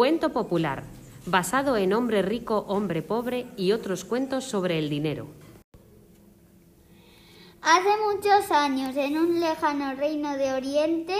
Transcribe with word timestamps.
Cuento 0.00 0.32
popular, 0.32 0.84
basado 1.26 1.76
en 1.76 1.92
Hombre 1.92 2.22
rico, 2.22 2.64
hombre 2.68 3.02
pobre 3.02 3.48
y 3.58 3.72
otros 3.72 4.06
cuentos 4.06 4.44
sobre 4.44 4.78
el 4.78 4.88
dinero. 4.88 5.26
Hace 7.60 7.90
muchos 8.10 8.50
años, 8.50 8.96
en 8.96 9.18
un 9.18 9.40
lejano 9.40 9.94
reino 9.96 10.38
de 10.38 10.54
Oriente, 10.54 11.16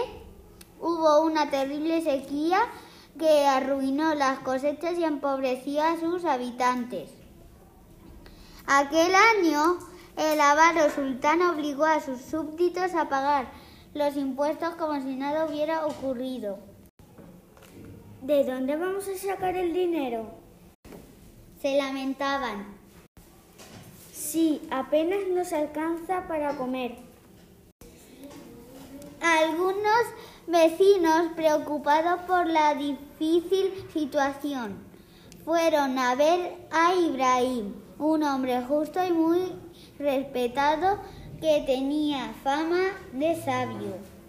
hubo 0.80 1.20
una 1.20 1.50
terrible 1.50 2.00
sequía 2.00 2.60
que 3.18 3.46
arruinó 3.46 4.14
las 4.14 4.38
cosechas 4.38 4.96
y 4.96 5.04
empobreció 5.04 5.82
a 5.82 6.00
sus 6.00 6.24
habitantes. 6.24 7.10
Aquel 8.64 9.12
año, 9.14 9.76
el 10.16 10.40
avaro 10.40 10.88
sultán 10.88 11.42
obligó 11.42 11.84
a 11.84 12.00
sus 12.00 12.22
súbditos 12.22 12.94
a 12.94 13.10
pagar 13.10 13.52
los 13.92 14.16
impuestos 14.16 14.74
como 14.76 14.98
si 15.02 15.16
nada 15.16 15.44
hubiera 15.44 15.84
ocurrido. 15.84 16.69
¿De 18.22 18.44
dónde 18.44 18.76
vamos 18.76 19.08
a 19.08 19.16
sacar 19.16 19.56
el 19.56 19.72
dinero? 19.72 20.26
Se 21.62 21.78
lamentaban. 21.78 22.66
Sí, 24.12 24.60
apenas 24.70 25.20
nos 25.30 25.50
alcanza 25.54 26.28
para 26.28 26.54
comer. 26.54 26.96
Algunos 29.22 30.04
vecinos, 30.46 31.32
preocupados 31.34 32.20
por 32.26 32.46
la 32.46 32.74
difícil 32.74 33.72
situación, 33.90 34.76
fueron 35.46 35.98
a 35.98 36.14
ver 36.14 36.58
a 36.70 36.94
Ibrahim, 36.94 37.72
un 37.98 38.22
hombre 38.22 38.60
justo 38.68 39.02
y 39.02 39.12
muy 39.12 39.52
respetado 39.98 41.00
que 41.40 41.62
tenía 41.66 42.34
fama 42.44 42.82
de 43.14 43.34
sabio. 43.42 44.20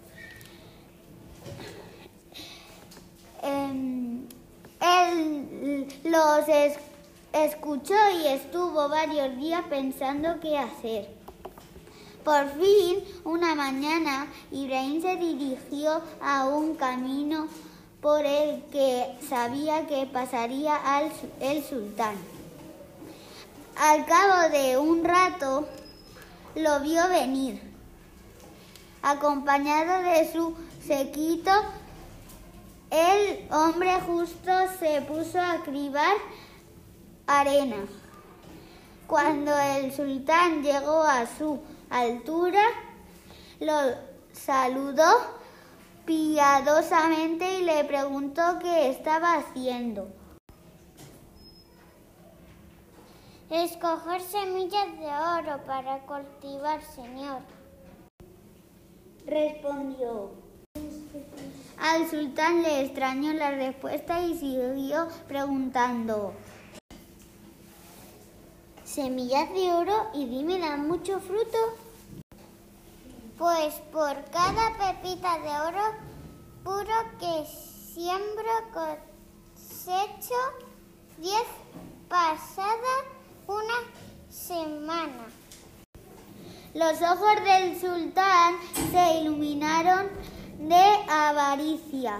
Em, 3.42 4.28
él 4.80 5.88
los 6.04 6.46
escuchó 7.34 7.96
y 8.24 8.28
estuvo 8.28 8.88
varios 8.90 9.36
días 9.38 9.64
pensando 9.70 10.40
qué 10.40 10.58
hacer. 10.58 11.22
Por 12.24 12.50
fin, 12.52 13.04
una 13.24 13.56
mañana, 13.56 14.28
Ibrahim 14.52 15.02
se 15.02 15.16
dirigió 15.16 16.02
a 16.22 16.46
un 16.46 16.76
camino 16.76 17.48
por 18.00 18.24
el 18.26 18.64
que 18.72 19.16
sabía 19.28 19.88
que 19.88 20.06
pasaría 20.06 20.76
al, 20.76 21.12
el 21.40 21.64
sultán. 21.64 22.16
Al 23.76 24.06
cabo 24.06 24.52
de 24.52 24.78
un 24.78 25.04
rato, 25.04 25.68
lo 26.56 26.80
vio 26.82 27.08
venir, 27.10 27.62
acompañado 29.02 30.04
de 30.04 30.32
su 30.32 30.56
sequito. 30.86 31.52
El 32.92 33.48
hombre 33.54 34.02
justo 34.02 34.52
se 34.78 35.02
puso 35.04 35.40
a 35.40 35.64
cribar 35.64 36.14
arena. 37.26 37.78
Cuando 39.08 39.58
el 39.58 39.94
sultán 39.94 40.62
llegó 40.62 41.02
a 41.02 41.26
su 41.26 41.62
altura, 41.90 42.62
lo 43.62 43.74
saludó 44.34 45.10
piadosamente 46.06 47.60
y 47.60 47.64
le 47.64 47.86
preguntó 47.86 48.60
qué 48.60 48.90
estaba 48.90 49.36
haciendo. 49.36 50.10
Escoger 53.50 54.20
semillas 54.22 55.00
de 55.00 55.08
oro 55.08 55.64
para 55.66 56.00
cultivar, 56.00 56.82
señor. 56.84 57.42
Respondió. 59.26 60.51
Al 61.82 62.08
sultán 62.08 62.62
le 62.62 62.86
extrañó 62.86 63.34
la 63.34 63.50
respuesta 63.50 64.22
y 64.22 64.38
siguió 64.38 65.08
preguntando. 65.28 66.36
Semillas 68.84 69.52
de 69.52 69.74
oro 69.74 70.12
y 70.14 70.28
dime, 70.28 70.60
¿dan 70.60 70.88
mucho 70.88 71.20
fruto? 71.20 71.58
Pues 73.36 73.74
por 73.92 74.24
cada 74.26 74.78
pepita 74.78 75.40
de 75.40 75.50
oro 75.70 75.96
puro 76.64 76.94
que 77.20 77.48
siembro 77.96 78.52
cosecho 78.72 80.36
diez 81.18 81.46
pasadas 82.08 83.06
una 83.48 83.74
semana. 84.30 85.26
Los 86.76 87.02
ojos 87.02 87.36
del 87.44 87.82
sultán 87.82 88.56
se 88.92 89.18
iluminaron 89.22 90.01
avaricia. 91.52 92.20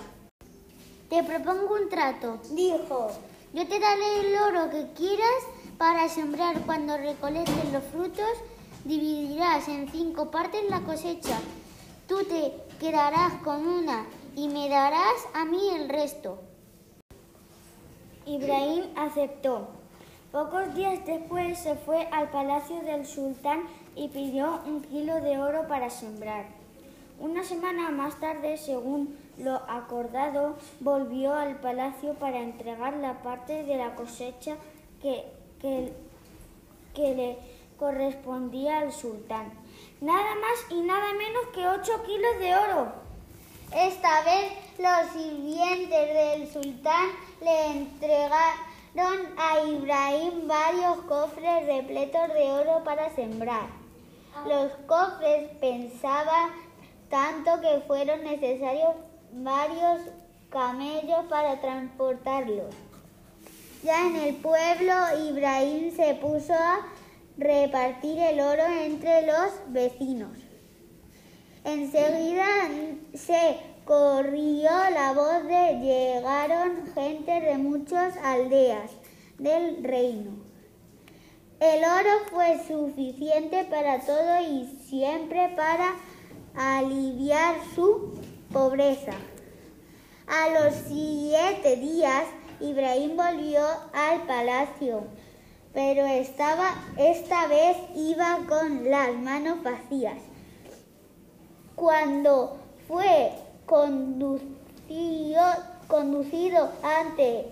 Te 1.10 1.24
propongo 1.24 1.76
un 1.76 1.90
trato, 1.90 2.40
dijo. 2.52 3.12
Yo 3.54 3.68
te 3.68 3.80
daré 3.80 4.20
el 4.20 4.36
oro 4.36 4.70
que 4.70 4.92
quieras 4.94 5.44
para 5.78 6.10
sembrar 6.10 6.60
cuando 6.66 6.98
recolectes 6.98 7.72
los 7.72 7.84
frutos. 7.86 8.32
Dividirás 8.84 9.70
en 9.70 9.90
cinco 9.90 10.32
partes 10.32 10.70
la 10.70 10.82
cosecha. 10.82 11.40
Tú 12.08 12.18
te 12.26 12.54
quedarás 12.80 13.34
con 13.44 13.66
una 13.66 14.06
y 14.36 14.50
me 14.50 14.68
darás 14.68 15.26
a 15.34 15.46
mí 15.46 15.70
el 15.76 15.88
resto. 15.88 16.40
Ibrahim 18.26 18.84
aceptó. 18.98 19.70
Pocos 20.34 20.76
días 20.76 21.06
después 21.06 21.58
se 21.58 21.76
fue 21.76 22.08
al 22.12 22.32
palacio 22.32 22.82
del 22.82 23.06
sultán 23.06 23.64
y 23.96 24.10
pidió 24.10 24.60
un 24.66 24.82
kilo 24.82 25.22
de 25.22 25.38
oro 25.38 25.68
para 25.70 25.90
sembrar. 25.90 26.48
Una 27.20 27.44
semana 27.44 27.92
más 27.92 28.20
tarde, 28.20 28.58
según 28.58 29.16
lo 29.38 29.56
acordado, 29.68 30.56
volvió 30.80 31.34
al 31.34 31.56
palacio 31.58 32.14
para 32.16 32.40
entregar 32.40 32.96
la 32.98 33.22
parte 33.22 33.64
de 33.64 33.78
la 33.78 33.96
cosecha 33.96 34.56
que, 35.02 35.26
que, 35.60 35.94
que 36.94 37.16
le 37.16 37.38
correspondía 37.78 38.80
al 38.80 38.92
sultán. 38.92 39.52
Nada 40.02 40.36
más 40.36 40.66
y 40.70 40.82
nada 40.82 41.14
menos 41.14 41.48
que 41.54 41.68
ocho 41.68 42.04
kilos 42.04 42.40
de 42.40 42.56
oro. 42.56 42.92
Esta 43.74 44.24
vez 44.24 44.52
los 44.78 45.14
sirvientes 45.14 46.14
del 46.14 46.52
sultán 46.52 47.10
le 47.42 47.66
entregaron 47.68 49.34
a 49.38 49.64
Ibrahim 49.66 50.48
varios 50.48 50.98
cofres 51.08 51.66
repletos 51.66 52.34
de 52.34 52.52
oro 52.52 52.84
para 52.84 53.10
sembrar. 53.16 53.68
Los 54.46 54.72
cofres 54.88 55.50
pensaban 55.60 56.52
tanto 57.10 57.62
que 57.62 57.82
fueron 57.88 58.24
necesarios 58.24 58.96
varios 59.34 60.02
camellos 60.50 61.26
para 61.30 61.60
transportarlos. 61.62 62.74
Ya 63.84 64.08
en 64.08 64.16
el 64.18 64.36
pueblo, 64.36 64.94
Ibrahim 65.28 65.96
se 65.96 66.16
puso 66.16 66.54
a 66.54 66.86
repartir 67.38 68.20
el 68.20 68.40
oro 68.40 68.64
entre 68.66 69.26
los 69.26 69.52
vecinos. 69.68 70.38
Enseguida 71.64 72.46
se 73.14 73.58
corrió 73.86 74.70
la 74.94 75.14
voz 75.14 75.44
de 75.46 75.80
llegaron 75.80 76.88
gente 76.94 77.42
de 77.42 77.58
muchas 77.58 78.16
aldeas 78.18 78.92
del 79.38 79.84
reino. 79.84 80.32
El 81.60 81.84
oro 81.84 82.26
fue 82.32 82.60
suficiente 82.68 83.66
para 83.66 84.00
todo 84.00 84.42
y 84.42 84.66
siempre 84.88 85.54
para 85.56 85.96
aliviar 86.56 87.56
su 87.76 88.14
pobreza. 88.52 89.14
A 90.28 90.50
los 90.50 90.74
siete 90.88 91.76
días, 91.78 92.26
Ibrahim 92.60 93.18
volvió 93.18 93.66
al 93.94 94.22
palacio, 94.28 95.04
pero 95.74 96.06
estaba, 96.06 96.76
esta 96.98 97.48
vez 97.48 97.78
iba 97.96 98.40
con 98.48 98.90
las 98.90 99.14
manos 99.16 99.64
vacías. 99.64 100.18
Cuando 101.76 102.58
fue 102.88 103.32
conducido, 103.66 105.42
conducido 105.88 106.72
ante 106.84 107.52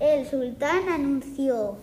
el 0.00 0.28
sultán, 0.28 0.88
anunció. 0.88 1.76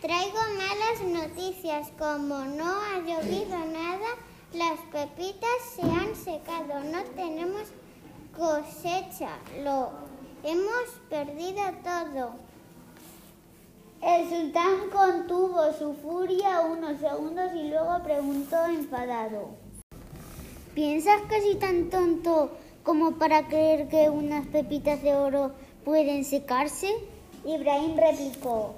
Traigo 0.00 0.38
malas 0.56 1.28
noticias, 1.28 1.88
como 1.98 2.38
no 2.44 2.64
ha 2.64 2.98
llovido 3.00 3.58
nada, 3.72 4.06
las 4.52 4.78
pepitas 4.90 5.50
se 5.74 5.82
han 5.82 6.16
secado, 6.16 6.80
no 6.84 7.02
tenemos 7.14 7.64
cosecha, 8.36 9.30
lo 9.62 9.90
hemos 10.42 10.84
perdido 11.10 11.62
todo. 11.84 12.32
El 14.00 14.28
sultán 14.28 14.90
contuvo 14.90 15.72
su 15.72 15.92
furia 15.94 16.60
unos 16.60 17.00
segundos 17.00 17.50
y 17.54 17.68
luego 17.68 18.02
preguntó 18.02 18.64
enfadado. 18.66 19.50
¿Piensas 20.74 21.20
que 21.28 21.42
soy 21.42 21.56
tan 21.56 21.90
tonto 21.90 22.52
como 22.84 23.18
para 23.18 23.48
creer 23.48 23.88
que 23.88 24.08
unas 24.08 24.46
pepitas 24.46 25.02
de 25.02 25.14
oro 25.14 25.52
pueden 25.84 26.24
secarse? 26.24 26.94
Ibrahim 27.44 27.96
replicó. 27.96 28.76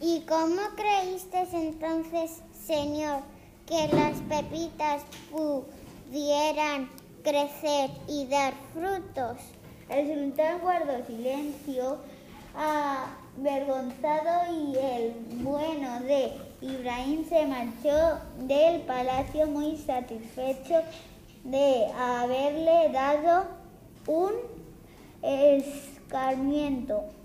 ¿Y 0.00 0.20
cómo 0.20 0.62
creíste 0.74 1.46
entonces, 1.52 2.40
señor, 2.66 3.20
que 3.68 3.88
las 3.88 4.16
pepitas 4.22 5.02
pudieran 5.30 6.88
crecer 7.22 7.90
y 8.08 8.26
dar 8.26 8.54
frutos? 8.72 9.36
El 9.90 10.06
sultán 10.08 10.60
guardó 10.60 11.04
silencio, 11.06 11.98
avergonzado, 12.56 14.52
y 14.52 14.76
el 14.76 15.12
bueno 15.42 16.00
de 16.00 16.32
Ibrahim 16.62 17.24
se 17.28 17.46
marchó 17.46 18.18
del 18.46 18.80
palacio 18.82 19.46
muy 19.46 19.76
satisfecho 19.76 20.82
de 21.44 21.86
haberle 21.94 22.90
dado 22.90 23.44
un 24.06 24.32
escarmiento. 25.22 27.17